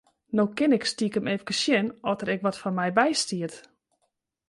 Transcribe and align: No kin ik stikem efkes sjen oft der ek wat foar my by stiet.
No 0.37 0.43
kin 0.55 0.75
ik 0.77 0.85
stikem 0.91 1.25
efkes 1.33 1.59
sjen 1.63 1.87
oft 2.09 2.19
der 2.19 2.31
ek 2.33 2.43
wat 2.43 2.59
foar 2.61 2.75
my 2.77 2.89
by 2.97 3.09
stiet. 3.23 3.55